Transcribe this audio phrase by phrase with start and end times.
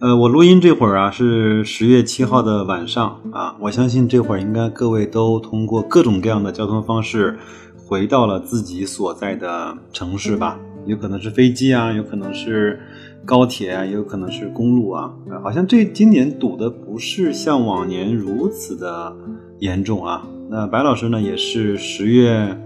[0.00, 7.36] 呃，我录音这会儿啊是十月七号的晚上啊，我相信这会儿应该各位都通过各种各样的交通方式。
[7.84, 12.78] 回到了自己所在的城市吧，有可能是飞机啊，有可能是
[13.24, 15.12] 高铁啊，也有可能是公路啊。
[15.42, 19.16] 好像这今年堵的不是像往年如此的
[19.58, 20.24] 严重啊。
[20.48, 22.56] 那白老师呢，也是十月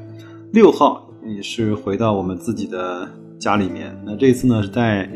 [0.53, 3.97] 六号，也是回到我们自己的家里面。
[4.05, 5.09] 那这次呢，是带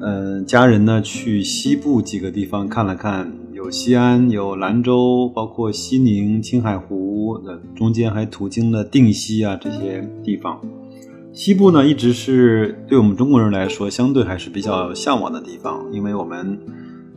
[0.00, 3.32] 嗯家人呢去西部几个地方看了看。
[3.52, 10.60] 有西安，有兰州，包括西宁、青海湖，呃，中间还途经了定西啊这些地方。
[11.32, 16.56] 西部呢，一直是对我们中国人来说，相对还是比较向往的地方，因为我们，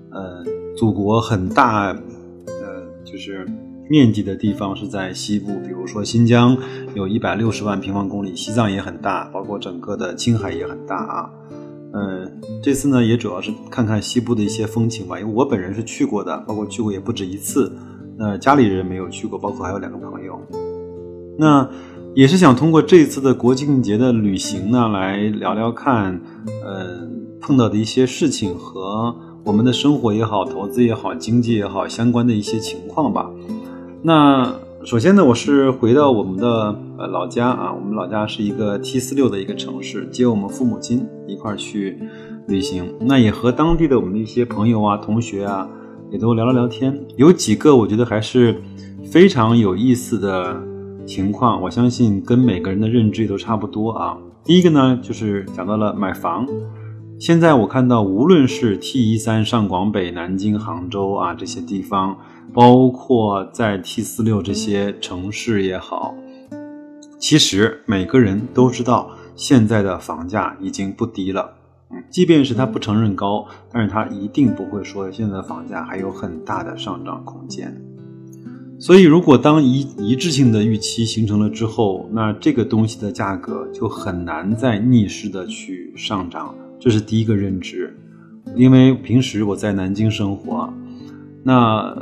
[0.10, 0.44] 呃，
[0.76, 3.48] 祖国很大，呃，就是
[3.88, 6.58] 面积的地方是在西部，比如说新疆
[6.96, 11.30] 有一百六十万平方公里，西藏也很大，包括整个的青海也很大啊。
[11.94, 17.72] 嗯，这次呢也主要是看看西部的一些风情吧，因为我本人是去过的，包括去过也不止一次。
[18.18, 20.40] 那家里人没有去过，包括还有两个朋友。
[21.38, 21.68] 那
[22.16, 26.22] 也是想通过这次的国庆节的旅行呢，来聊聊看，
[26.66, 33.30] 嗯，碰到的一些事情和我们的生活也好、投资也好、经济也好相关的一些情况吧。
[34.02, 34.54] 那。
[34.84, 42.00] 首先呢，我是回到我们的呃老家啊，我们老家是一个 T 四六的一个城市，接我们父母亲一块儿去
[42.48, 42.92] 旅行。
[43.02, 45.70] 那也和当地的我们的一些朋友啊、同学啊，
[46.12, 47.00] 也都聊了聊天。
[47.16, 48.60] 有几个我觉得还是
[49.06, 50.60] 非常有意思的
[51.06, 54.18] 情况，我相信跟每个人的认知都差不多啊。
[54.44, 56.48] 第一个呢，就是讲到了买房。
[57.20, 62.18] 现在我看到，无论是 T 一三上广北、南京、杭州啊这些地方。
[62.54, 66.14] 包括在 T 四六这些城市也好，
[67.18, 71.54] 其实每个人都知道，现在的房价已经不低了。
[71.92, 77.82] 嗯，即便是他不承认高，但是他一定不会说现在的房价还有很大的上涨空间。
[78.78, 86.54] 所以，如果当一一致性的预期形成了之后，那这个东西的价格就很难再逆势的去上涨。
[86.80, 87.96] 这是第一个认知。
[88.56, 90.70] 因为平时我在南京生活，
[91.44, 91.96] 那。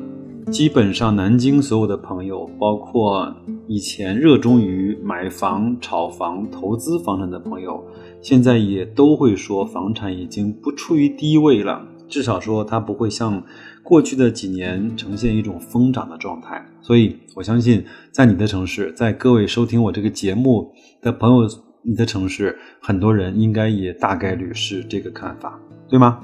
[0.52, 3.34] 基本上，南京所有的朋友，包括
[3.68, 7.84] 以前热衷于买房、炒房、投资房产的朋友，
[8.20, 11.86] 现在也都会说，房产已经不处于低位了。
[12.08, 13.44] 至少说，它不会像
[13.84, 16.66] 过去的几年呈现一种疯涨的状态。
[16.82, 21.48] 所以，我相信，在你的城市，在各位收听我这个节目的朋友，
[21.84, 26.20] 你的城市，很多人应该也大概率是这个看法，对吗？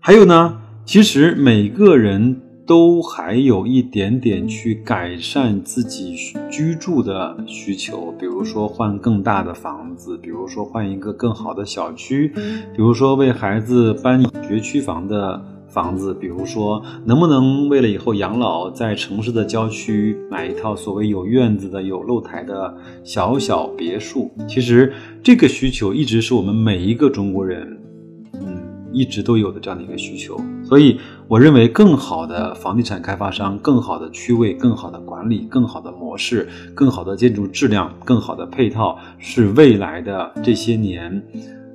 [0.00, 2.42] 还有呢，其实每个人。
[2.66, 6.16] 都还有一点点去改善自己
[6.50, 12.28] 居住的需求，比如说换更大的房子，比如说换一个更好的小区，
[12.74, 24.30] 比如说为孩子搬学区房的房子，比如说能不能为了以后养老，在城市的郊区买一套所谓有院子的、有露台的小小别墅。
[24.48, 27.78] 其实这个需求一直是我们每一个中国人。
[28.40, 28.62] 嗯
[28.92, 41.22] 一直都有的这样的一个需求，所以我认为更好的房地产开发商、更好的区位、更好的管理、更好的模式、更好的建筑质量、更好的配套，是未来的这些年，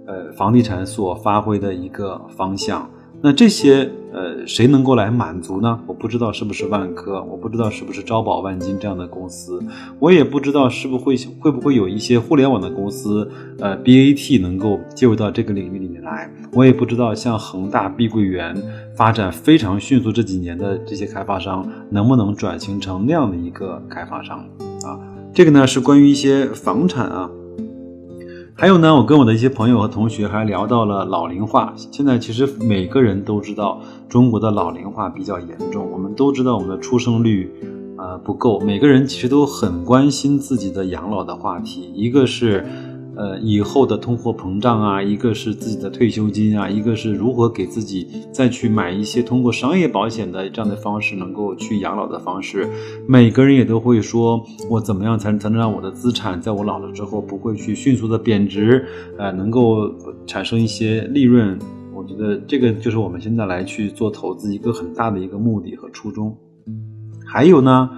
[0.06, 2.90] 呃，房地产所发挥的一个方向。
[3.24, 5.80] 那这些呃，谁能够来满足呢？
[5.86, 9.60] 我不知道是不是万科，我不知道是不是招宝万金这样的公司，
[10.00, 16.30] 我也不知道是不会会不会有一些互联网的公司，呃，BAT 能够介入到这个领域里面来。
[16.52, 18.54] 我也不知道像恒大、碧桂园
[18.98, 24.40] 发展非常迅速这几年的这些开发商，能不能转型成那样的一个开发商
[24.84, 25.00] 啊？
[25.34, 27.30] 这个呢是关于一些房产啊。
[28.62, 31.74] 还有呢，我跟我的一些朋友和同学还聊到了老龄化。
[31.76, 37.52] 现在其实每个人都知道中国的老龄化比较严重，我们都知道我们的出生率，
[37.98, 38.60] 呃不够。
[38.60, 42.64] 每个人其实都很关心自己的养老的话题，一个是。
[43.16, 52.70] 呃，以后的通货膨胀啊，一个是自己的退休金啊，一个是如何给自己再去买一些通过商业保险的这样的方式能够去养老的方式。
[53.08, 58.86] 每个人也都会说，我怎么样才才能让我的资产在我老了之后不会去迅速的贬值，
[59.18, 59.94] 呃，能够
[60.26, 61.60] 产生一些利润。
[61.94, 66.36] 我觉得这个就是我们现在来去做投资一个很大的一个目的和初衷。
[67.24, 67.90] 还有呢，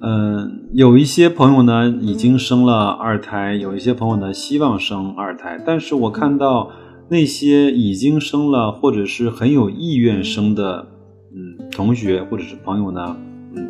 [0.00, 6.70] 嗯，有一些朋友呢已经生了二胎，有一些朋友呢希望生二胎，但是我看到
[7.08, 10.86] 那些已经生了或者是很有意愿生的，
[11.34, 13.16] 嗯，同学或者是朋友呢，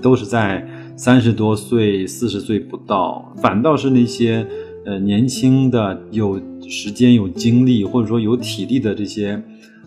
[0.03, 4.45] 都是在三十多岁、四十岁不到，反倒是那些
[4.85, 9.41] 呃年轻的、有时间、有精力或者说有体力的这些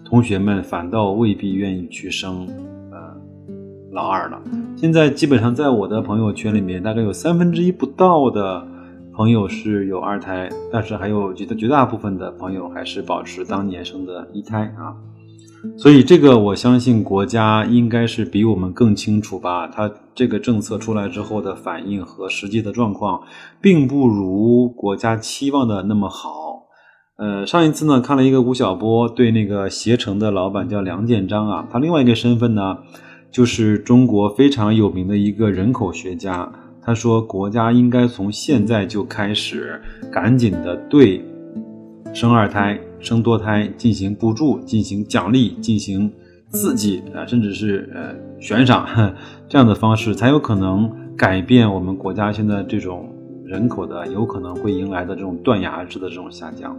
[0.05, 2.47] 同学们，反倒未必愿意去生。
[3.91, 4.39] 老二了，
[4.77, 8.63] 现在基本上在我的朋友圈里面，大概有三分之一不到的
[9.15, 14.93] 朋友是有二胎，但是还有绝绝大部分的朋友还是保持当年生的一胎啊。
[15.75, 19.67] 所以这个我相信国家应该是比我们更清楚吧。
[19.67, 23.21] 它这个政策出来之后的反应和实际的状况，
[23.59, 26.67] 并不如国家期望的那么好。
[27.17, 32.77] 呃，上一次呢看了一个吴晓波对那个携程的老板叫梁建章啊，他另外一个身份呢。
[33.31, 39.79] 就是中国非常有名的一个人口学家，他说国家应该从现在就开始，
[40.11, 41.23] 赶紧的对
[42.11, 46.11] 生二胎、生多胎进行补助、进行奖励、进行
[46.49, 48.87] 刺激啊，甚至是呃悬赏
[49.47, 53.13] 这样的方式，才有可能改变我们国家现在这种
[53.45, 56.75] 人口的有可能会迎来的这种断崖式的这种下降。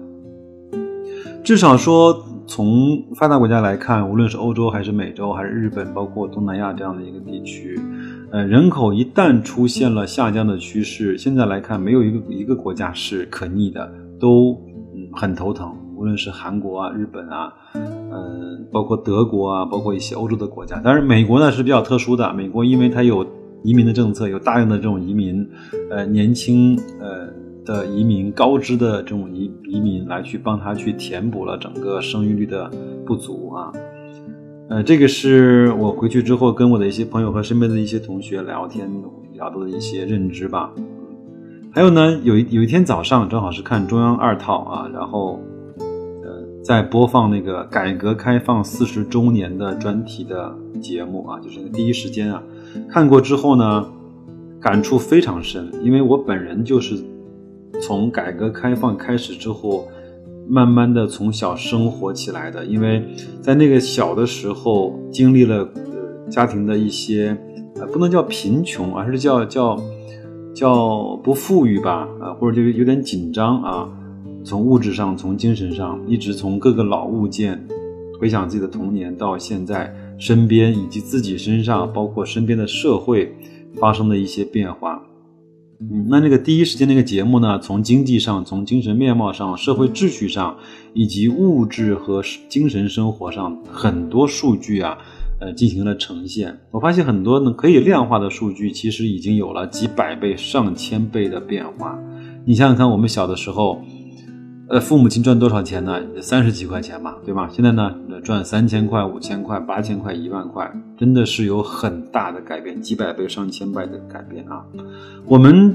[1.45, 2.27] 至少说。
[2.51, 7.79] 从发达国家来看，无论是欧洲还是美洲，还是日本，包括东南亚这样的一个地区，
[8.33, 13.89] 呃，人口一旦出现了下降的趋势，现在来看，没有一个一个国家是可逆的，
[14.19, 14.61] 都
[14.93, 15.73] 嗯很头疼。
[15.95, 20.81] 无论是韩国啊、日本啊，嗯，包括德国啊，包括一些欧洲的国家。
[20.81, 23.25] 当然，美国呢是比较特殊的，美国因为它有
[23.63, 25.49] 移民的政策，有大量的这种移民，
[25.89, 27.33] 呃，年轻，呃。
[27.65, 32.71] 的移民高知的这种移移民来去帮他去填补了整个生育率的
[33.07, 33.73] 不足啊，
[34.69, 38.91] 呃，这个是我回去之后跟我的一些朋友和身边的一些同学聊天
[39.35, 40.73] 聊到的一些认知吧。
[41.71, 45.39] 还有呢，有一有一天早上正好是看中央二套啊，然后
[46.23, 52.43] 呃在播放那个改革开放四十周年的专题的节目啊，就是第一时间啊
[52.89, 53.87] 看过之后呢，
[54.61, 56.97] 感触非常深，因为我本人就是。
[57.81, 59.89] 从改革开放开始之后，
[60.49, 63.05] 慢慢的从小生活起来的，因为
[63.41, 67.37] 在那个小的时候经历了呃家庭的一些
[67.77, 69.81] 呃不能叫贫穷，而是叫叫
[70.55, 73.89] 叫不富裕吧啊，或者就有点紧张啊，
[74.45, 77.65] 从物质上，从精神上，一直从各个老物件
[78.19, 83.35] 回想自己的童年到现在身边以及自己身上，包括身边的社会
[83.77, 85.03] 发生的一些变化。
[85.81, 90.59] 嗯，那那个第一时间那个节目呢，从经济上、从精神面貌上、社会秩序上，
[90.93, 94.99] 以及物质和精神生活上很多数据啊，
[95.41, 96.59] 呃，进行了呈现。
[96.71, 101.99] 我发现很多呢可以量化的数据，其实已经有了几百倍、上千倍的变化。
[102.45, 103.83] 你想想看，我们小的时候。
[104.71, 106.01] 呃，父母亲赚多少钱呢？
[106.23, 107.51] 三十几块钱嘛，对吧？
[107.53, 114.65] 现在呢，赚三千块、五千块、八千块、一万块，真的是有很大的改变，几百倍、上千倍的改变啊！
[115.27, 115.75] 我们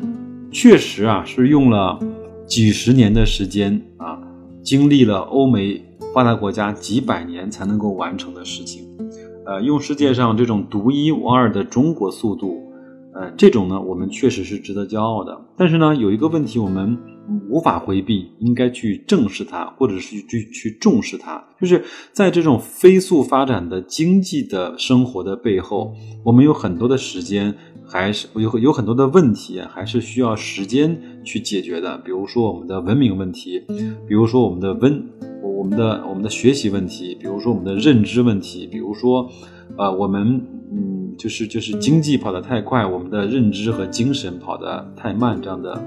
[0.50, 2.00] 确实啊，是用了
[2.48, 4.18] 几十年的时间啊，
[4.64, 5.84] 经历了欧美
[6.14, 8.88] 发达国家几百年才能够完成的事情，
[9.46, 12.65] 呃，用世界上这种独一无二的中国速度，
[13.16, 15.40] 呃，这种呢，我们确实是值得骄傲的。
[15.58, 16.98] 但是呢，有一个问题，我们。
[17.50, 21.44] 无法回避，应该去正视它，或者是去去重视它。
[21.60, 25.92] 就是在这种飞速发展的经济的生活的背后，
[26.24, 27.52] 我们有很多的时间，
[27.84, 31.98] 还是有有很多的问题，还是需要时间去解决的。
[31.98, 33.60] 比如说我们的文明问题，
[34.08, 35.04] 比如说我们的温，
[35.42, 39.28] 我们的我们的学习问题，比如说我们的认知问题，比如说，
[39.78, 45.82] 呃，我们嗯，就是就是经济跑得太快，我们的认知和精神跑得太慢，这样的。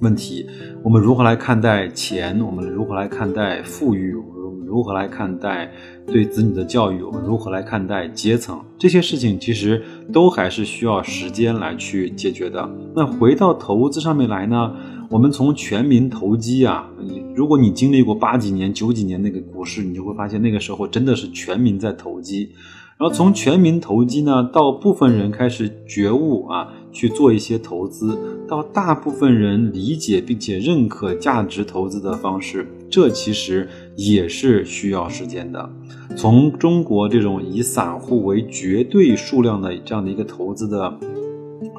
[0.00, 0.44] 问题，
[0.82, 2.40] 我们如何来看待钱？
[2.40, 4.14] 我们如何来看待富裕？
[4.16, 5.70] 我们如何来看待
[6.06, 7.02] 对子女的教育？
[7.02, 8.60] 我们如何来看待阶层？
[8.76, 9.80] 这些事情其实
[10.12, 12.68] 都还是需要时间来去解决的。
[12.96, 14.74] 那回到投资上面来呢？
[15.08, 16.88] 我们从全民投机啊，
[17.34, 22.50] 如果你经历过八几年、九几年那个股市，你就会发现那个时候真的是全民在投机。
[22.98, 26.68] 然后从全民投机呢，到部分人开始觉悟啊。
[26.94, 35.70] 去做一些投资，到大部分人理解并且认可价值投资的方式，这其实也是需要时间的。
[36.14, 40.94] 从中国这种以散户为绝对数量的这样的一个投资的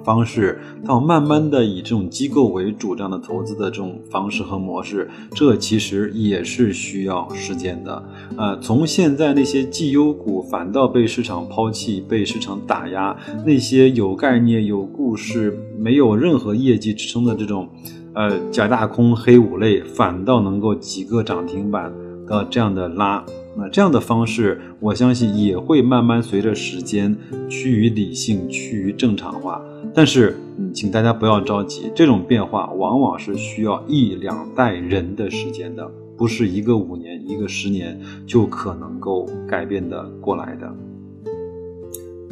[0.04, 8.04] 方式，到慢慢的以这种机构为主这样的投资的这种方式和模式，这其实也是需要时间的。
[8.38, 17.68] 呃，从现在那些绩优股反倒被市场抛弃、被市场打压，那些有概念、有故事、没有任何业绩支撑的这种，
[18.14, 21.92] 呃，假大空黑五类，反倒能够几个涨停板
[22.28, 23.24] 的这样的拉。
[23.56, 27.16] 那这样的方式，我相信也会慢慢随着时间
[27.48, 29.62] 趋于理性、趋于正常化。
[29.94, 40.76] 但是，嗯，请大家不要着急，这种变化往往是需要一两代人的时间的，不是一个五年、一个十年就可能够改变的过来的。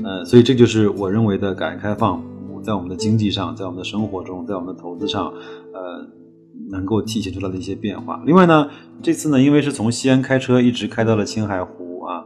[0.04, 2.24] 呃，所以这就是我认为的改革开放
[2.64, 5.32] 在我们的经济上，在我们的生活中，在我们的投资上，
[5.74, 6.21] 呃。
[6.70, 8.22] 能够体现出来的一些变化。
[8.26, 8.70] 另外呢，
[9.02, 12.24] 这次呢，因为是从西安开车一直开到了青海湖啊，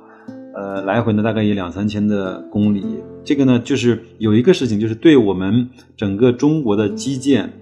[0.55, 2.85] 呃，来回呢大概也两三千的公里。
[3.23, 7.53] 这个呢，就是有一个事情，就是对我们整个中国的基建。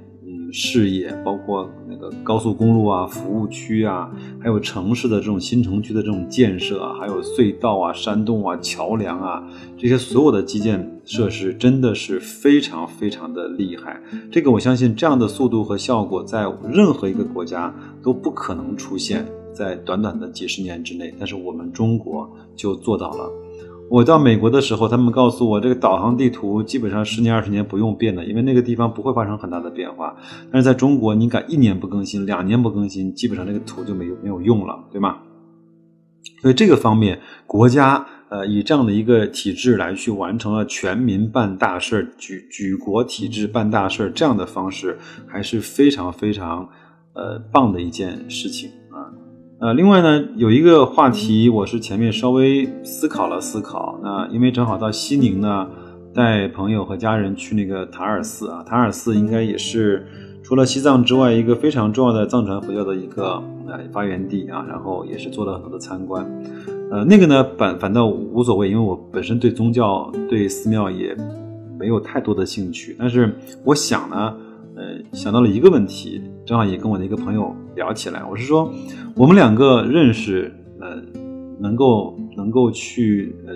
[0.55, 9.43] 视野包括那个高速公路啊、服务区啊，还有城市的这种新城区的这种建设啊，还有隧道啊、山洞啊、桥梁啊，
[9.75, 13.99] 这些所有的基建设施真的是非常非常的厉害。
[14.31, 23.42] 这个我相信这样的速度和效果在任何一个国家都不可能出现在短短的几十年之内，但是我们中国就做到了。
[23.89, 30.15] 我到美国的时候，他们告诉我，这个导航地图基本上十年二十年不用变的，因为那个地方不会发生很大的变化。
[30.51, 35.17] 但是在中国，你敢一年不更新，两年不更新，基本上这个图就没有没有用了，对吗？
[36.41, 44.97] 所以这个方面，国家呃以这样的一个体制来去完成了全民办大事举举国体制办大事这样的方式，
[45.27, 46.67] 还是非常非常
[47.13, 48.71] 呃棒的一件事情。
[49.63, 53.97] 呃，另外呢，有一个话题，我是前面稍微思考了思考。
[54.03, 55.65] 那因为正好到西宁呢，
[56.13, 60.05] 带朋友和家人去那个塔尔寺啊，塔尔寺应该也是
[60.43, 64.65] 除了西藏之外一个非常重要的藏传佛教的一个呃发源地啊。
[64.67, 66.29] 然后也是做了很多的参观。
[66.91, 71.15] 呃，那个呢反反倒无所谓，因为我本身对宗教对寺庙也
[71.79, 72.93] 没有太多的兴趣。
[72.99, 74.35] 但是我想呢。
[74.75, 78.23] 呃，想到了一个问题，正好也跟我的一个朋友聊起来。
[78.23, 78.71] 我是说，
[79.15, 81.01] 我们两个认识，呃，
[81.59, 83.53] 能够能够去呃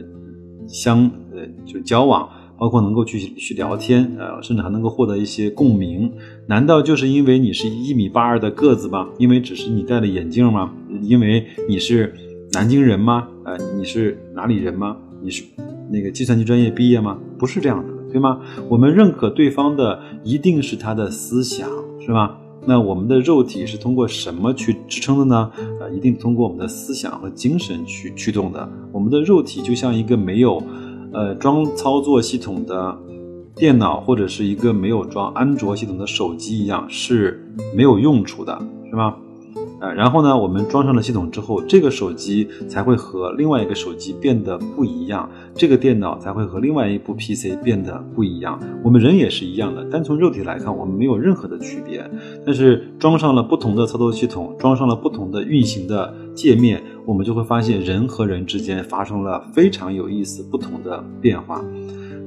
[0.68, 6.12] 相呃就交往，包括能够去去聊天，呃，甚至还能够获得一些共鸣。
[6.48, 9.08] 难道就是因为你是一米八二的个子吗？
[9.18, 10.72] 因为只是你戴了眼镜吗？
[11.02, 12.14] 因为你是
[12.54, 13.28] 南京人吗？
[13.46, 14.98] 呃，你是哪里人吗？
[15.22, 15.44] 你是
[15.90, 17.18] 那个计算机专业毕业吗？
[17.38, 17.94] 不是这样的。
[18.10, 18.40] 对吗？
[18.70, 21.70] 我们认可对方的一定是他的思想，
[22.00, 22.40] 是吧？
[22.68, 25.50] 那我们的肉体是通过什么去支撑的呢？
[25.80, 28.70] 呃，一定通过我们的思想和精神去驱动的。
[28.92, 30.62] 我们的肉体就像一个没有，
[31.14, 32.98] 呃，装操作系统的
[33.56, 37.42] 电脑，或者是一个没有装安卓系统的手机一样，是
[37.74, 39.18] 没有用处的，是吧？
[39.80, 48.60] 呃，然后呢，我们装上了系统之后，这个手机才会和另外一个手机变得不一样，这个电脑才会和另外一部 PC 变得不一样。
[48.84, 52.04] 我们人也是一样的，单从肉体来看，我们没有任何的区别。
[52.44, 61.64] 但是装上了不同的操作系统，装上了不同的运行的界面，我们就会发现人和人之间发生了非常有意思不同的变化。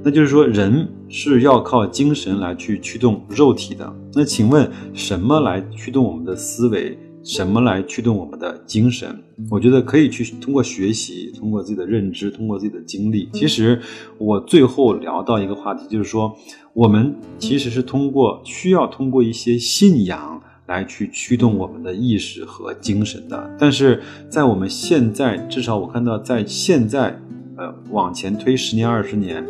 [0.03, 3.93] 那就是说，人是要靠精神来去驱动肉体的。
[4.15, 6.97] 那请问，什么来驱动我们的思维？
[7.23, 9.23] 什么来驱动我们的精神？
[9.51, 13.29] 我觉得可以去通过学习，通过自己的认知，通过自己的经历。
[13.33, 13.81] 其实
[14.19, 16.35] 我最后聊到一个话题，就是说
[16.73, 23.55] 我们其实是通过需要通过一些信仰来去驱动我们的意识和精神的。
[23.59, 27.21] 但是在我们现在，至少我看到在现在，
[27.57, 29.45] 呃，往前推十年、二十年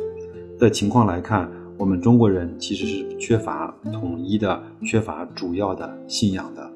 [0.58, 6.70] 的情况来看，我们中国人其实是缺乏统一的、缺乏主要的信仰的。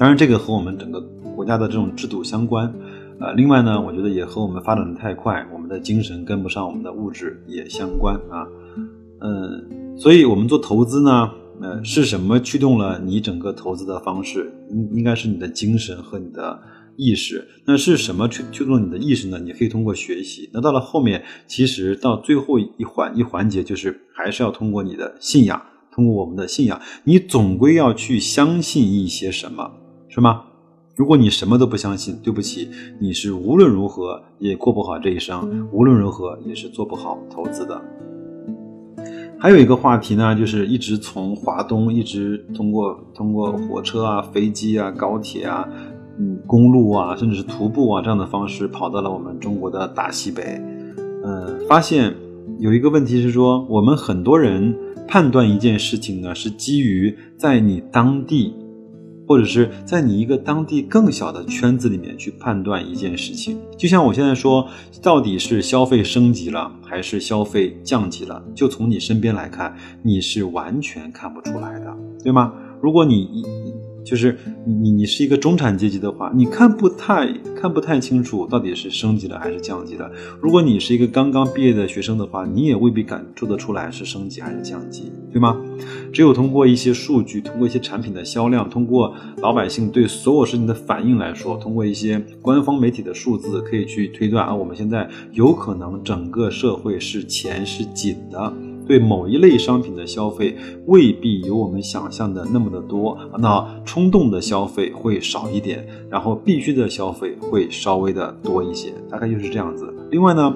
[0.00, 0.98] 当然，这个和我们整个
[1.36, 2.72] 国家的这种制度相关，
[3.18, 8.48] 呃，另外呢，我觉得也和我们发展的太快，我们的精神跟不上我们的物质也相关啊，
[9.20, 11.30] 嗯，所以我们做投资呢，
[11.60, 14.50] 呃，是什么驱动了你整个投资的方式？
[14.70, 16.58] 应应该是你的精神和你的
[16.96, 17.46] 意识。
[17.66, 19.38] 那是什么驱驱动你的意识呢？
[19.38, 20.48] 你可以通过学习。
[20.54, 25.60] 那到了后面，其实到最后一环一环节，就是还是要通过你的信仰，
[25.92, 29.70] 通过我们的信仰，你总归要去相信一些什么。
[30.12, 30.42] 是吗？
[30.96, 37.80] 如果你什么都不相信，对不起，你是无论如何也过不好这一生，无论如何也是做不好投资的。
[39.38, 45.66] 还有一个话题呢，就是一直从华东一直通过通过火车啊、飞机啊、高铁啊、
[46.18, 50.60] 嗯、公路啊，甚至是徒步啊这样的方式，跑到了我们中国的大西北。
[51.24, 52.12] 嗯，发现
[52.58, 54.76] 有一个问题是说，我们很多人
[55.06, 58.52] 判断一件事情呢，是基于在你当地。
[59.30, 64.66] 或者是在你一个当地更小的圈子里面去判断一件事情，就像我现在说，
[65.00, 68.42] 到底是消费升级了还是消费降级了？
[68.56, 69.72] 就从你身边来看，
[70.02, 72.52] 你是完全看不出来的，对吗？
[72.82, 73.44] 如果你
[74.04, 80.10] 就是你，你你是一个中产阶级的话，你看不太看不太清楚到底是升级了还是降级了。
[80.40, 85.60] 如果你是一个刚刚毕业的学生的话，你也未必感受得出来是升级还是降级，对吗？
[86.12, 98.52] 只有通过一些数据，通过一些产品的销量，通过老百姓对所有事情的反应来说，通过一些官方媒体的数字，可以去推断啊，我们现在有可能整个社会是钱是紧的。
[98.90, 100.56] 对某一类商品的消费
[100.86, 109.94] 未必有我们想象的那么的多，那冲动的消费会少一点，然后必须的消费会稍微的多一些，大概就是这样子。
[110.10, 110.52] 另外呢，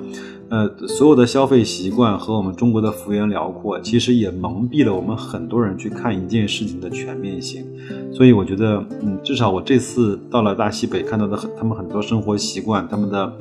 [0.48, 7.64] 呃，所有的消费习惯和我们中国的幅员辽阔，其实也蒙蔽了我们很多人去看一件事情的全面性。
[8.12, 13.32] 所以我觉得，嗯，至少我这次到了大西北，看到的很，他们很多生活习惯，他们的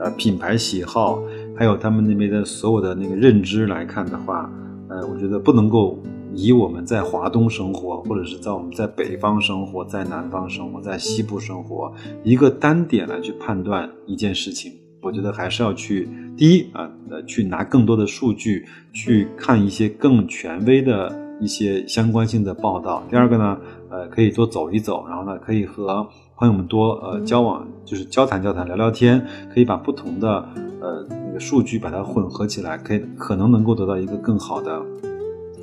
[0.00, 1.22] 呃品牌喜好。
[1.60, 4.50] 还有他们那边的所有的那个认知来看的话，
[4.88, 6.02] 呃，我觉得不能够
[6.34, 11.92] 以我们在华东生活，或者是在我们在北方生活，在南方生活，在西部生活
[12.24, 14.72] 一个单点来去判断一件事情。
[15.02, 18.64] 我觉得还是要去第一啊，呃，去拿更多的数据
[18.94, 23.02] 去看一些更权威的一些相关性的报道。
[23.10, 23.58] 第二个呢，
[23.90, 30.48] 呃，可以多走一走，然后呢，可以和朋友们多呃交往，就是交谈交谈，聊聊天，可以把不同的
[30.80, 31.06] 呃。
[31.26, 34.82] 那个数据把它混合起来，可以可能能够得到一个更好的、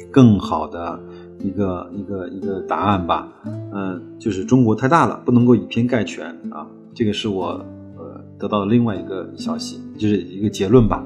[0.10, 0.98] 更好的
[1.40, 3.28] 一个一个一个答案吧。
[3.74, 6.66] 嗯，就是中国太大了，不能够以偏概全啊。
[6.94, 7.48] 这个是我
[7.98, 11.04] 呃得到的另外一个消息，就是一个结论吧。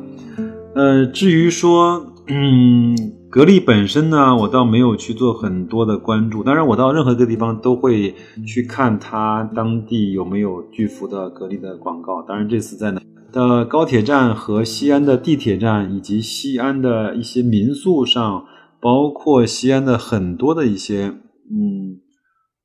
[0.76, 2.96] 呃，至于说嗯
[3.32, 6.44] 格力本身呢，我倒没有去做很多的关注。
[6.44, 8.14] 当然，我到任何一个地方都会
[8.46, 12.22] 去看它当地有没有巨幅的格力的广告。
[12.22, 13.02] 当然，这次在呢。
[13.32, 18.46] 的高铁站和西安的地铁站，以及西安的一些民宿上，
[18.80, 21.06] 包括西安的很多的一些，
[21.50, 22.00] 嗯，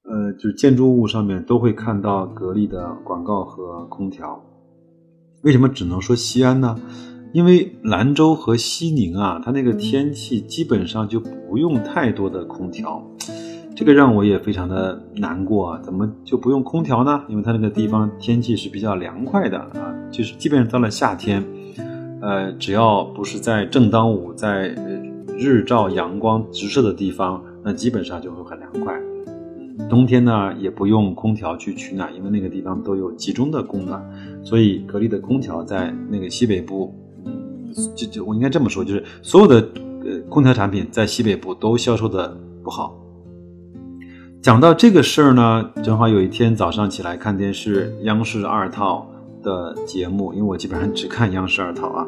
[0.03, 4.43] 呃，就是建筑物上面都会看到格力的广告和空调。
[5.43, 6.77] 为什么只能说西安呢？
[7.33, 13.03] 因为兰州和西宁啊，它那个天气基本上就不用太多的空调。
[13.77, 15.81] 这个让我也非常的难过啊！
[15.83, 17.23] 怎么就不用空调呢？
[17.29, 21.45] 因为它那个地方天气是比较凉快的啊，就是基本上到了夏天，
[22.23, 24.75] 呃，只要不是在正当午，在
[25.37, 28.99] 日照阳光直射的地方，那基本上就会很凉快。
[29.91, 34.03] 冬天呢，也不用空调去取暖，因为那个地方都有集中的供暖，
[34.43, 36.95] 所以格力的空调在那个西北部，
[37.95, 39.57] 就就我应该这么说，就是所有的
[40.03, 42.35] 呃空调产品在西北部都销售的
[42.65, 42.99] 不好。
[44.47, 49.05] 讲到这个事儿呢，正好有一天早上起来看电视，央视二套
[49.43, 52.07] 的节目，因为我基本上只看央视二套啊。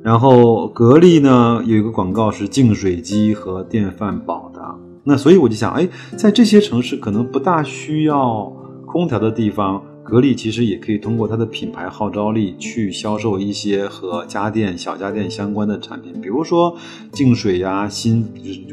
[0.00, 4.60] 然后格力呢有一个广告是净水机和电饭煲的，
[5.02, 8.44] 那所以我就想，哎，在这些城市可能不大需要
[8.86, 16.76] 空调的地方，格力其实也可以通过它的品牌号召力去销售一些和家电、小家电相关的产品，比如说
[17.10, 18.24] 净水呀、新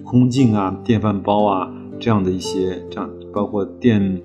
[0.04, 1.74] 空净啊、电饭煲啊。
[2.00, 4.22] 这样的一些，这样包括电，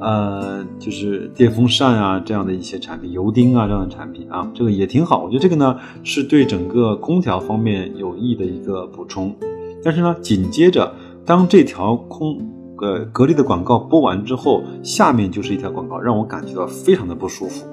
[0.00, 5.22] 呃，就是电风扇啊，这样的一些产品，油汀啊这样的产品啊，这个也挺好。
[5.22, 9.34] 我觉得这个呢是对整个空调方面有益的一个补充。
[9.84, 10.94] 但是呢，紧接着
[11.26, 12.38] 当这条空
[12.80, 17.66] 呃格力的广告播完之后，下面就是一条广告，让我感觉到非常的不舒服。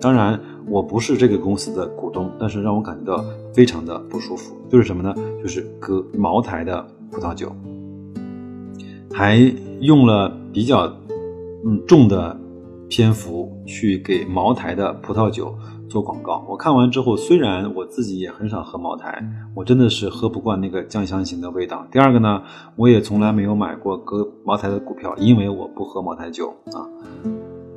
[0.00, 4.54] 当然，我不是这个公司的股东，但是让我感觉到非常的不舒服。
[4.68, 5.14] 就是什么呢？
[5.40, 7.50] 就是格茅台的葡萄酒。
[9.16, 9.36] 还
[9.80, 10.86] 用了比较
[11.64, 12.36] 嗯重的
[12.88, 15.54] 篇幅去给茅台的葡萄酒
[15.88, 16.44] 做广告。
[16.48, 19.24] 我看完之后，虽然我自己也很少喝茅台，
[19.54, 21.86] 我真的是喝不惯那个酱香型的味道。
[21.92, 22.42] 第二个呢，
[22.74, 26.82] 我也从来没有买过格茅台的股票，因为我不喝茅台酒啊。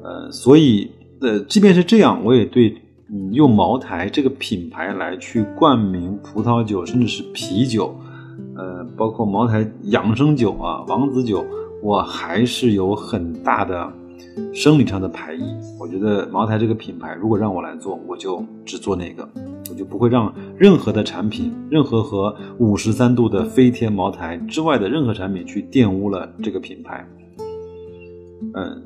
[0.04, 0.90] 呃，所以
[1.22, 2.76] 呃，即便是这样，我也对
[3.12, 7.96] 嗯用茅台这个品牌来去冠名葡萄酒，甚至是啤酒。
[8.58, 11.46] 呃，包括茅台养生酒啊、王子酒，
[11.82, 13.94] 我还是有很大的
[14.54, 15.44] 生理上的排异。
[15.80, 19.28] 我觉得茅台这个品牌，如果让我来做，我就只做那个，
[19.70, 27.08] 我就不会让任何的产品，任何和五十三度的飞天茅台之外的任何产品去玷污了这个品牌。
[28.54, 28.82] 嗯，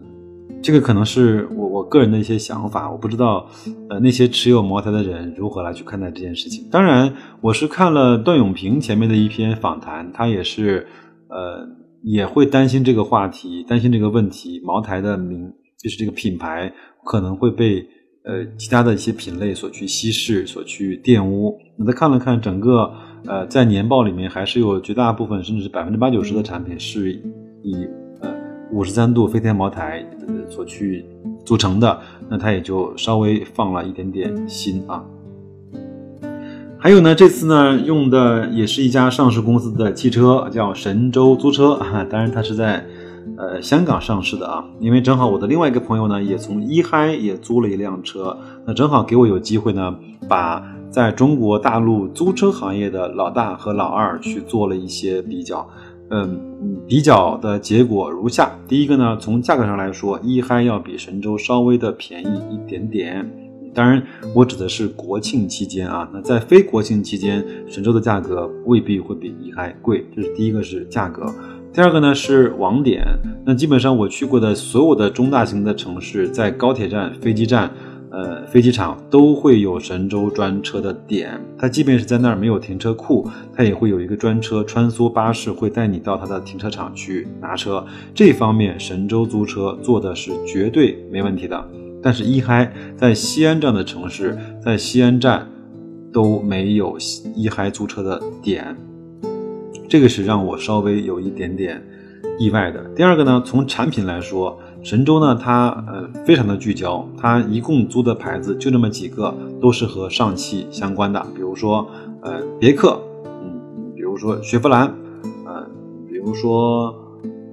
[0.64, 3.50] 这个可能是我我个人的一些想法，我不知道，
[3.90, 6.68] 呃，那些持有茅台的人如何来去看待这件事情。
[6.70, 10.86] 当然，我是看了段永平前面的一篇访谈，他也是，
[11.30, 11.68] 呃，
[12.04, 16.72] 也会担心这个话题，担心这个问题，茅台的名就是这个品牌
[17.04, 17.80] 可能会被
[18.24, 21.58] 呃其他的一些品类所去稀释、所去玷污。
[21.78, 22.94] 那他看了看整个，
[23.26, 27.12] 呃，在年报里面还是有绝大部分，甚至是百分之八九十的产品是
[27.64, 28.01] 以。
[28.72, 30.06] 五十三度飞天茅台
[30.50, 31.06] 所去
[31.44, 35.04] 组成的，那它也就稍微放了一点点心啊。
[36.78, 42.04] 还有呢，这次呢用的也是一家上市公司的汽车，叫神州租车 啊。
[42.10, 42.84] 当然它是在
[43.38, 44.66] 呃香港上市的啊。
[44.80, 49.96] 因为正好我的另外一个朋友呢，也从一嗨也租了一辆车，那正好给我有机会呢，
[50.28, 55.68] 把在中国大陆租车行业的老大和老二去做了一些比较。
[56.12, 56.40] 嗯，
[56.86, 63.26] 比较的结果如下：第一个呢，从价格上来说，一嗨要比神州稍微的便宜一点点。
[63.74, 64.04] 当然，
[64.36, 66.10] 我指的是国庆期间啊。
[66.14, 70.06] 那在非国庆期间，神州的价格未必会比一嗨贵。
[70.14, 71.26] 这是第一个是价格。
[71.72, 73.02] 第二个呢是网点。
[73.46, 77.72] 那基本上我去过的所有的中大型的城市，在高铁站、飞机站。
[78.12, 87.86] 呃，飞机场都会有神州专车的点，它即便是在那儿没有停车库，它也会有一个专车穿梭巴士，会带你到它的停车场去拿车。
[88.14, 91.66] 这方面神州租车做的是绝对没问题的。
[92.04, 95.48] 但是，一嗨在西安这样的城市，在西安站
[96.12, 96.98] 都没有
[97.34, 98.76] 一嗨租车的点，
[99.88, 101.82] 这个是让我稍微有一点点
[102.38, 102.84] 意外的。
[102.94, 104.60] 第二个呢，从产品来说。
[104.84, 111.88] 神州呢，它呃非常的聚焦，它一共租的牌子就那么几个，都是和上汽相关的，比如说
[112.22, 113.62] 呃别克，嗯，
[113.96, 114.92] 比如说雪佛兰，
[115.46, 115.64] 呃，
[116.10, 116.94] 比如说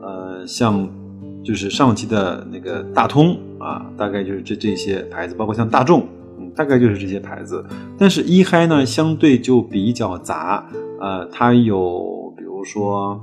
[0.01, 0.89] 呃像
[1.45, 6.07] 就是上汽的那个大通啊，大概就是这这些牌子，包括像大众，
[6.39, 7.63] 嗯，大概就是这些牌子。
[7.99, 10.67] 但是一嗨呢，相对就比较杂，
[10.99, 13.21] 呃，它有比如说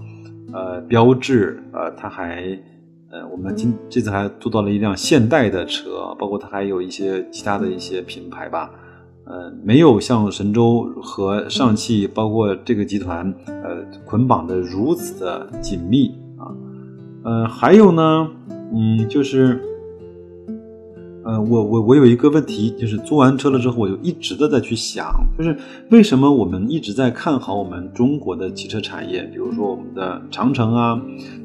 [0.53, 2.55] 呃标志，呃，它还。
[3.15, 8.69] 呃，我们今这次还租到了一辆现代的车，包括它还有一些其他的一些品牌吧。
[9.23, 16.51] 呃，没有像神州和上汽，包括这个集团，呃，捆绑的如此的紧密啊。
[17.23, 18.28] 呃，还有呢，
[18.73, 19.62] 嗯，就是。
[21.25, 25.57] 呃，我我我有一个问题，就是租完车了之后，我就一直的在去想，就是
[25.89, 30.95] 为什么我们一直在看好我们中国的汽车产业，比如说我们的长城啊，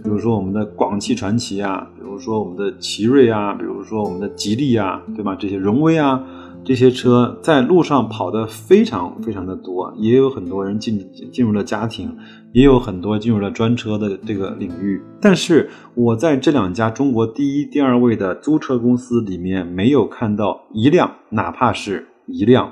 [0.04, 5.34] 比如说我们的广汽传祺啊，比如说我们的奇瑞啊，比如说我们的吉利啊，对吧？
[5.34, 6.22] 这些荣威啊。
[6.62, 12.14] 这些车在路上跑的非常非常的多，也有很多人进进入了家庭，
[12.52, 15.02] 也有很多进入了专车的这个领域。
[15.20, 22.70] 但是我在这两家中国第一、第二位的租车公司里面，没有看到一辆，哪怕是一辆。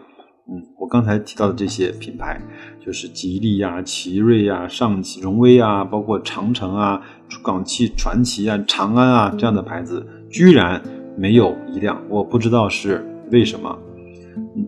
[0.50, 2.40] 嗯，我刚才提到的这些品牌，
[2.84, 7.02] 就是吉利呀、奇瑞呀、上汽、荣威啊，包括长城啊、
[7.42, 10.80] 广汽传祺啊、长安啊这样的牌子，居然
[11.16, 12.00] 没有一辆。
[12.08, 13.04] 我不知道是。
[13.30, 13.78] 为什么？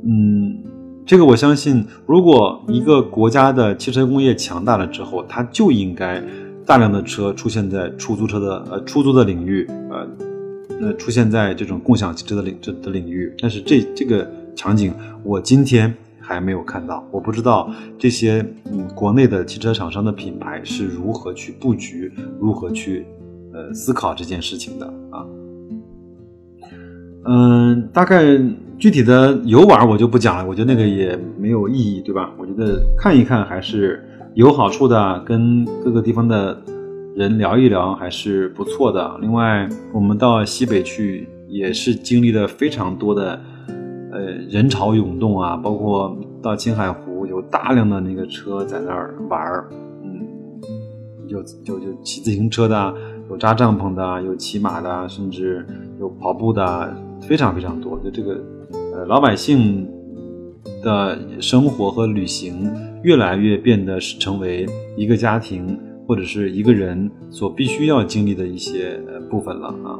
[0.04, 0.62] 嗯，
[1.06, 6.22] 这个我相信，如果一个国家的汽车工业强大了之后，它就应该
[6.66, 10.06] 大量的车出现在出租车的呃出租的领域，呃，
[10.80, 13.32] 那出现在这种共享汽车的领这的领域。
[13.40, 14.92] 但是这这个场景，
[15.22, 17.04] 我今天还没有看到。
[17.10, 23.06] 我不知道这些嗯国内的汽车厂商的品牌是如何去布局，如何去
[23.52, 25.24] 呃思考这件事情的啊。
[27.24, 28.24] 嗯，大概
[28.78, 32.32] 具体的游玩我就不讲了，我觉得那个也没有意义，对吧？
[32.38, 34.02] 我觉得看一看还是
[34.34, 36.58] 有好处的，跟各个地方的
[37.14, 39.18] 人聊一聊还是不错的。
[39.20, 43.38] 另外，我们到西北去也是经历了非常多的
[44.12, 49.68] 呃人潮涌动啊，包括到青海湖有大量的那个车在那儿玩儿，
[50.02, 50.26] 嗯，
[51.28, 52.94] 有就就骑自行车的，
[53.28, 55.66] 有扎帐篷的，有骑马的，甚至
[56.00, 56.96] 有跑步的。
[57.26, 58.40] 非常非常多，就这个，
[58.94, 59.88] 呃，老百姓
[60.82, 62.70] 的生活和旅行
[63.02, 69.98] 越来越变得是成为一个家庭或者是一个人所必须要经历的一些部分了啊。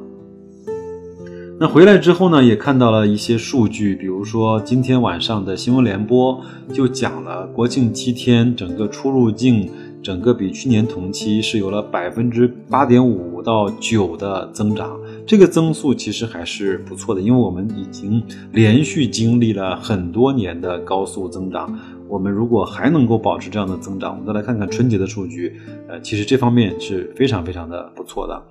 [1.60, 6.40] 那回来之后呢，也看到了一些数据，比如说今天晚上的新闻联播
[6.72, 9.70] 就讲了，国庆七天整个出入境
[10.02, 14.98] 整个比去年同期是有了百分之八点五到九的增长。
[15.26, 21.78] 这个增速其实还是不错的，因为我们已经连续经历了很多年的高速增长。
[22.08, 25.54] 我们如果还能够保持这样的增长，我们再来看看春节的数据，
[25.86, 28.42] 呃，其实这方面是非常非常的不错的。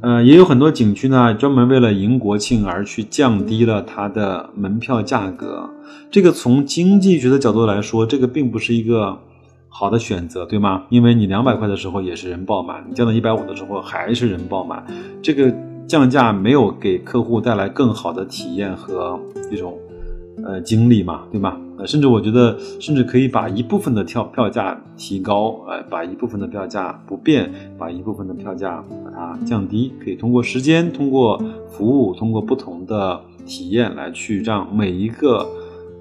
[0.00, 5.68] 呃，也有很多景区呢，专门为了迎国庆而去降低了它的门票价格。
[6.10, 9.18] 这个从经济学的角度来说，这个并不是一个
[9.72, 10.84] 好的选择，对吗？
[10.90, 14.84] 因为你两百块的时候也是人爆满，你降到一百五的时候还是人爆满，
[15.22, 15.50] 这个
[15.86, 19.18] 降价没有给客户带来更好的体验和
[19.50, 19.78] 一种
[20.44, 21.58] 呃经历嘛，对吧？
[21.78, 35.48] 呃，甚至我觉得，甚至可以把一部分的票票价提高，呃，把一部分的票价不变，把一部分的票价把它降低，可以通过时间、通过服务、通过不同的体验来去让每一个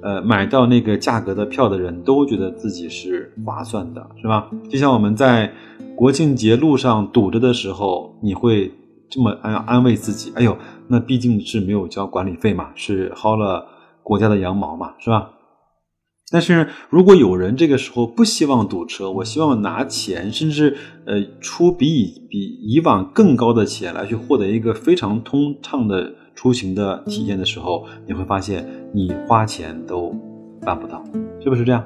[0.02, 4.50] 呃买到那个价格的票的人都觉得自己是划算的，是吧？
[4.70, 5.52] 就像我们在
[5.96, 8.72] 国庆节路上堵着的时候，你会
[9.10, 10.58] 这么安安慰自己：哎呦，
[10.88, 13.66] 那毕竟是没有交管理费嘛，是薅了
[14.04, 15.32] 国家的羊毛嘛，是吧？
[16.32, 30.16] 但是如果有人这个时候不希望堵车，我希望拿钱，甚至呃出比以比以往更高的钱来去获得一个非常通畅的出行的体验的时候，你会发现你花钱都
[30.62, 31.04] 办不到，
[31.42, 31.84] 是不是这样？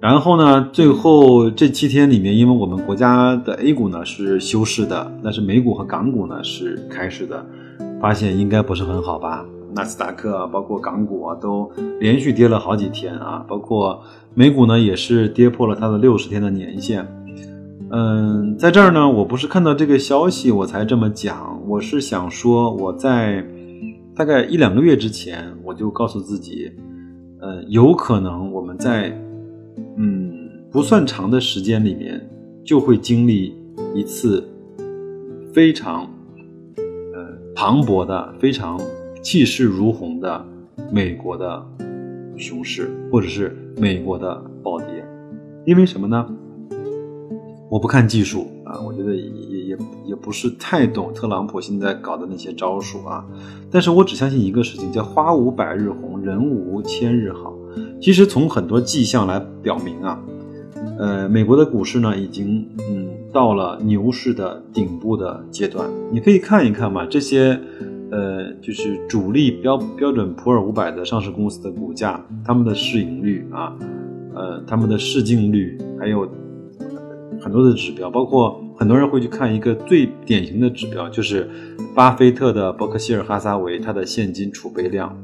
[0.00, 7.44] 然后呢，最后这七天里面，因为我们国家的 A 股呢是休市的，但是美股和港股呢是开市的，
[8.00, 9.44] 发现应该不是很好吧？
[9.74, 14.00] 纳斯达克啊，包括港股啊，都连续跌了好几天啊，包括
[14.32, 17.06] 美股呢，也是跌破了它的六十天的年限。
[17.90, 23.44] 嗯，在这儿呢，我不是看到这个消息我才这么讲，我是想说，我在
[24.14, 26.70] 大概一两个月之前，我就告诉自己，
[27.40, 29.10] 呃，有可能我们在
[29.96, 30.32] 嗯
[30.70, 32.28] 不算长的时间里面，
[32.64, 33.54] 就会经历
[33.94, 34.46] 一次
[35.52, 36.02] 非常
[37.14, 38.78] 呃磅礴的非常。
[39.20, 40.42] 气势如虹的
[40.92, 41.66] 美国的
[42.36, 45.04] 熊市，或者是美国的暴跌，
[45.66, 46.24] 因为什么呢？
[47.70, 53.24] 我不看技术啊，我觉得也也也不是太懂特朗普现在搞的那些招数啊。
[53.70, 57.54] 但是我只相信一个事情，叫花无百日红，人无千日好。
[58.00, 60.20] 其实从很多迹象来表明啊，
[60.98, 65.88] 呃，美国的股市呢，已经嗯到了牛市的顶部的阶段。
[66.10, 67.60] 你可以看一看嘛，这些。
[68.10, 73.76] 呃，就是主力标标准普尔五百的上市公司的股价，他们的市盈率啊，
[74.34, 76.26] 呃，他们的市净率，还有
[77.40, 81.48] 很多的指标，包括很多人会去看一个最典型的指标，就是
[81.94, 85.16] 巴菲特的伯克希尔哈撒韦，它的现金储备量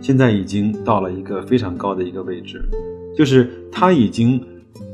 [0.00, 2.62] 现在已经到了一个非常高的一个位置，
[3.16, 4.40] 就是他已经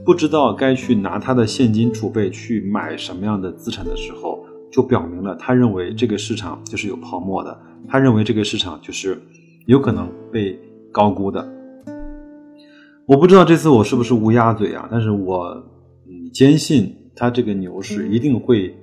[0.05, 4.45] 不知道该去拿他的现金储备去买什么样的资产的时候。
[4.73, 7.55] 就表明了，他认为这个市场就是有泡沫的，
[7.87, 9.21] 他认为这个市场就是
[9.67, 10.59] 有可能被
[10.91, 11.47] 高估的。
[13.05, 15.63] 我不知道这次我是不是乌鸦嘴啊，但是我
[16.33, 18.75] 坚信它这个牛市一定会，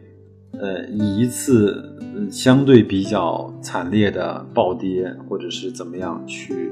[0.60, 1.84] 呃以一次
[2.30, 6.72] 相对比较惨烈的暴跌或者是怎么样去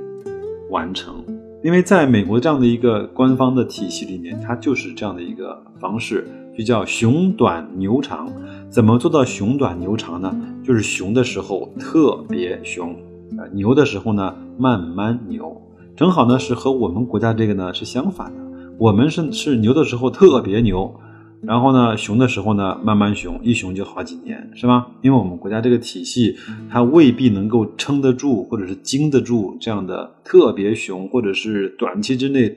[0.70, 1.24] 完成，
[1.63, 6.28] 因为在美国这样的一个官方的体系里面，它就是这样的一个方式。
[6.58, 8.28] 就叫熊短牛长，
[8.68, 10.36] 怎么做到熊短牛长呢？
[10.63, 12.94] 就是熊的时候特别熊，
[13.38, 15.56] 啊牛的时候呢慢慢牛，
[15.96, 18.42] 正好呢是和我们国家这个呢是相反的。
[18.80, 20.94] 我们是是牛的时候特别牛，
[21.42, 24.88] 然后呢熊的时候呢慢慢熊，一熊就好几年，是吧？
[25.02, 26.36] 因为我们国家这个体系，
[26.70, 32.56] 它未必能够撑得住，或者是经得住这样的特别熊，或者是短期之内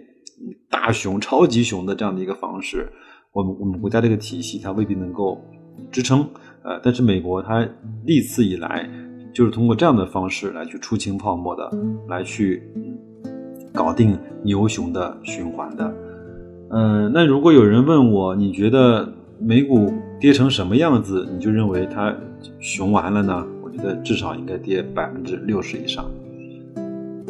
[0.68, 2.86] 大熊、超级熊的这样的一个方式。
[3.32, 5.40] 我们我们国家这个体系，它未必能够
[5.90, 6.20] 支撑，
[6.62, 7.66] 呃，但是美国它
[8.04, 8.86] 历次以来
[9.32, 11.70] 就是通过这样的方式来去出清泡沫的，
[12.08, 12.62] 来去
[13.72, 15.94] 搞定牛熊的循环的，
[16.72, 22.14] 嗯，那如果有人问我，你觉得美股跌成什么样子，你就认为它
[22.60, 23.44] 熊完了呢？
[23.62, 26.04] 我觉得至少应该跌百分之六十以上，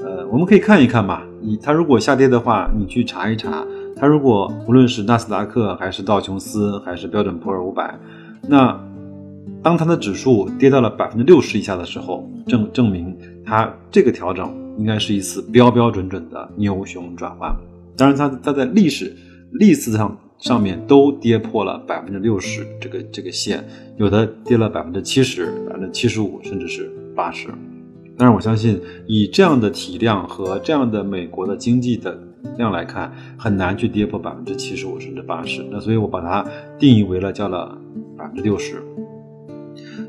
[0.04, 3.64] 呃，我们可以看一看吧，你它如果下跌的话，你去查一查。
[3.96, 7.98] 它如果无论是纳斯达克还是道琼斯还是标准普尔五百，
[8.46, 8.78] 那
[9.62, 17.54] 当它的指数跌到了百分之六十以下的时候，证证明它这个调整应该是一次标标准准的牛熊转换。
[17.96, 19.14] 当然，它它在历史
[19.52, 23.64] 历史上上面都跌破了百分之六十这个这个线，
[23.96, 27.48] 有的跌了百分之七十、百分之七十五，甚至是八十。
[28.16, 32.18] 但是我相信，以这样的体量和这样的美国的经济的。
[32.56, 35.62] 量来看，很难去跌破百分之七十五甚至八十。
[35.70, 36.44] 那所以我把它
[36.78, 37.76] 定义为了叫了
[38.16, 38.82] 百分之六十。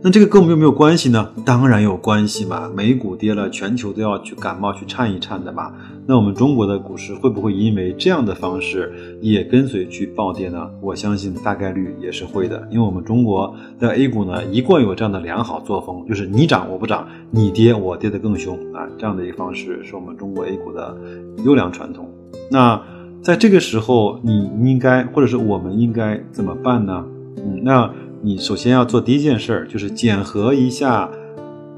[0.01, 1.30] 那这个跟我们有没有关系呢？
[1.45, 2.71] 当然有关系嘛。
[2.73, 5.73] 美股跌了，全球都要去感冒去颤一颤的嘛。
[6.12, 10.69] 那我们中国的股市会不会因为这样的方式也跟随去暴跌呢？
[10.82, 20.97] 我相信大概率也是会的，因为我们中国的 A 股呢一贯有这样的良好作风，就是你涨我不涨，你跌我跌得更凶啊，这样的一个方式是我们中国 A 股的
[21.45, 22.10] 优良传统。
[22.50, 22.84] 那
[23.21, 27.06] 在这个时候，你应该或者是我们应该怎么办呢？
[27.38, 27.89] 嗯，那
[28.21, 31.10] 你首先要做第一件事儿，就是检核一下。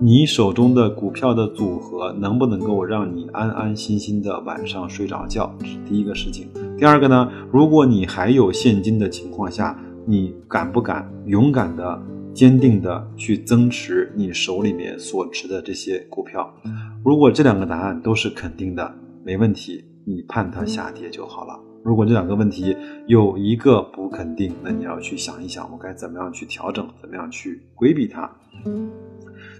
[0.05, 6.45] 你手中的股票的组合能不能够让你安安心心的晚上睡着觉，是第一个事情。
[6.77, 16.53] 第二个呢，如果你还有现金的情况下，你敢不敢勇敢的、坚定的去增持你手里面所持的这些股票？
[17.05, 21.57] 如果这两个答案都是肯定的，没问题，你盼它下跌就好了。
[21.81, 22.75] 如果这两个问题
[23.07, 28.29] 有一个不肯定，那你要去想一想，我该怎么样去调整，怎么样去规避它。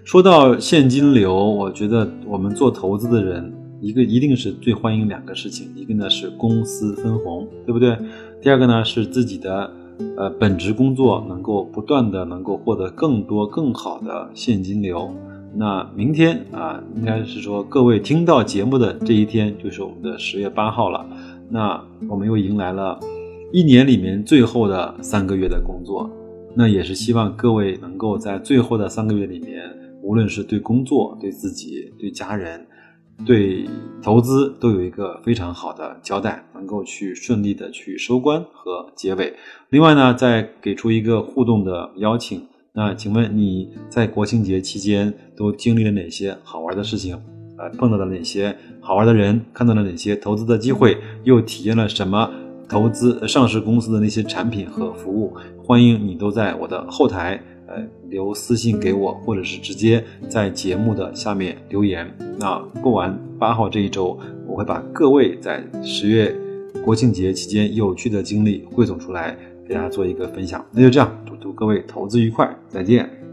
[0.04, 7.96] 说到现金流，我觉得我们做投资的人，一个一定是最欢迎两个事情，一个呢是公司分红，对不对？
[8.42, 9.72] 第二个呢是自己的
[10.18, 15.10] 呃本职工作能够不断的能够获得更多更好的现金流。
[15.56, 21.06] 那明天啊，应该是说各位听到节目的这一天就是我们的十月八号了，
[21.48, 23.00] 那我们又迎来了
[23.54, 26.10] 一年里面最后的三个月的工作，
[26.54, 29.62] 那也是希望各位能够在最后的三个月里面。
[30.04, 32.66] 无论是对工作、对自己、对家人、
[33.24, 33.66] 对
[34.02, 39.34] 投资，都有一个非常好的交代，能够去顺利的去收官和结尾。
[39.70, 42.46] 另外呢，再给出一个互动的邀请。
[42.74, 47.18] 那请问你在国庆节期间都经历了哪些好玩的事情？
[47.56, 49.40] 呃，碰到了哪些好玩的人？
[49.54, 50.98] 看到了哪些投资的机会？
[51.22, 52.30] 又体验了什么
[52.68, 55.34] 投资上市公司的那些产品和服务？
[55.62, 57.40] 欢迎你都在我的后台。
[57.66, 62.06] 呃，留私信给我，或者是直接在节目的下面留言。
[62.38, 66.34] 那过完八号这一周，我会把各位在十月
[66.84, 70.64] 国庆节期间有趣的经历汇总出来，给大家做一个分享。
[70.72, 73.23] 那就这样，祝各位投资愉快，再见。